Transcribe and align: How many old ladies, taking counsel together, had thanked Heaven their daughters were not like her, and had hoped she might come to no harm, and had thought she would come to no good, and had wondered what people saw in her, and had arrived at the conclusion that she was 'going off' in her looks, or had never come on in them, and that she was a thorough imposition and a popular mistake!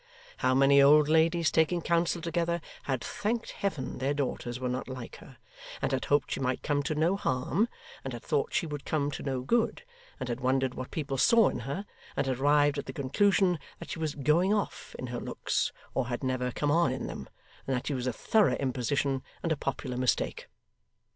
How 0.37 0.55
many 0.55 0.81
old 0.81 1.07
ladies, 1.07 1.51
taking 1.51 1.79
counsel 1.79 2.23
together, 2.23 2.59
had 2.85 3.03
thanked 3.03 3.51
Heaven 3.51 3.99
their 3.99 4.15
daughters 4.15 4.59
were 4.59 4.67
not 4.67 4.87
like 4.87 5.17
her, 5.17 5.37
and 5.79 5.91
had 5.91 6.05
hoped 6.05 6.31
she 6.31 6.39
might 6.39 6.63
come 6.63 6.81
to 6.81 6.95
no 6.95 7.15
harm, 7.15 7.67
and 8.03 8.11
had 8.13 8.23
thought 8.23 8.51
she 8.51 8.65
would 8.65 8.83
come 8.83 9.11
to 9.11 9.21
no 9.21 9.41
good, 9.41 9.83
and 10.19 10.27
had 10.27 10.39
wondered 10.39 10.73
what 10.73 10.89
people 10.89 11.19
saw 11.19 11.49
in 11.49 11.59
her, 11.59 11.85
and 12.15 12.25
had 12.25 12.39
arrived 12.39 12.79
at 12.79 12.87
the 12.87 12.93
conclusion 12.93 13.59
that 13.77 13.91
she 13.91 13.99
was 13.99 14.15
'going 14.15 14.51
off' 14.55 14.95
in 14.97 15.05
her 15.05 15.19
looks, 15.21 15.71
or 15.93 16.07
had 16.07 16.23
never 16.23 16.51
come 16.51 16.71
on 16.71 16.91
in 16.91 17.05
them, 17.05 17.29
and 17.67 17.75
that 17.77 17.85
she 17.85 17.93
was 17.93 18.07
a 18.07 18.11
thorough 18.11 18.55
imposition 18.55 19.21
and 19.43 19.51
a 19.51 19.55
popular 19.55 19.97
mistake! 19.97 20.47